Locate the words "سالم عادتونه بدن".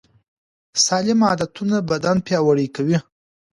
0.85-2.17